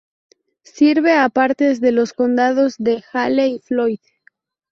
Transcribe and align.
Sirve 0.63 1.13
a 1.15 1.29
partes 1.29 1.79
de 1.79 1.91
los 1.91 2.13
condados 2.13 2.73
de 2.79 3.03
Hale 3.13 3.49
y 3.49 3.59
Floyd. 3.59 3.99